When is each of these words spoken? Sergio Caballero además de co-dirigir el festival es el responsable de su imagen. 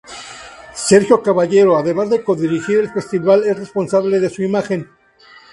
Sergio 0.87 1.21
Caballero 1.21 1.77
además 1.77 2.09
de 2.09 2.23
co-dirigir 2.23 2.79
el 2.79 2.89
festival 2.89 3.43
es 3.43 3.49
el 3.49 3.57
responsable 3.57 4.19
de 4.19 4.31
su 4.31 4.41
imagen. 4.41 4.89